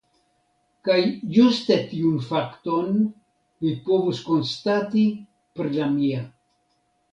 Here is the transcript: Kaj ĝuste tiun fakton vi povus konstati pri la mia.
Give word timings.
Kaj 0.87 0.95
ĝuste 1.35 1.77
tiun 1.91 2.15
fakton 2.29 2.89
vi 3.67 3.75
povus 3.91 4.25
konstati 4.33 5.07
pri 5.61 5.77
la 5.79 5.93
mia. 5.95 6.27